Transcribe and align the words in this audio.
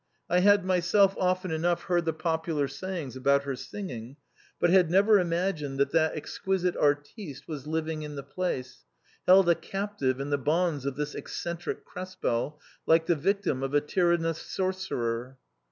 I 0.31 0.39
had 0.39 0.65
myself 0.65 1.15
often 1.19 1.51
enough 1.51 1.83
heard 1.83 2.05
the 2.05 2.11
popular 2.13 2.67
sayings 2.67 3.15
about 3.15 3.43
her 3.43 3.55
singing, 3.55 4.17
but 4.59 4.71
had 4.71 4.89
never 4.89 5.19
imagined 5.19 5.77
that 5.79 5.91
that 5.91 6.15
exquisite 6.17 6.75
artiste 6.75 7.47
was 7.47 7.67
living 7.67 8.01
in 8.01 8.15
the 8.15 8.23
place, 8.23 8.83
held 9.27 9.47
a 9.47 9.53
captive 9.53 10.19
in 10.19 10.31
the 10.31 10.39
bonds 10.39 10.87
of 10.87 10.95
this 10.95 11.13
eccentric 11.13 11.85
Krespel 11.85 12.59
like 12.87 13.05
the 13.05 13.15
victim 13.15 13.61
of 13.61 13.75
a 13.75 13.79
tyrannous 13.79 14.41
sor 14.41 14.71
cerer. 14.73 15.37